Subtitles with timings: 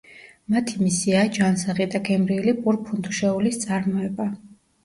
[0.53, 4.31] მათი მისიაა ჯანსაღი და გემრიელი პურ-ფუნთუშეულის წარმოება.